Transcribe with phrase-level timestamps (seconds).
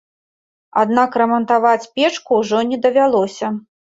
[0.83, 3.51] Аднак рамантаваць печку ўжо не давялося.